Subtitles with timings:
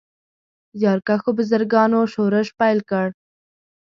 [0.79, 3.07] زیارکښو بزګرانو شورش پیل کړ.